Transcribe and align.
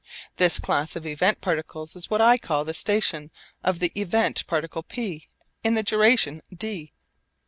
This 0.37 0.57
class 0.57 0.95
of 0.95 1.05
event 1.05 1.41
particles 1.41 1.95
is 1.95 2.09
what 2.09 2.21
I 2.21 2.39
call 2.39 2.65
the 2.65 2.73
'station' 2.73 3.29
of 3.63 3.77
the 3.77 3.91
event 3.93 4.47
particle 4.47 4.81
P 4.81 5.27
in 5.63 5.75
the 5.75 5.83
duration 5.83 6.41
d. 6.51 6.91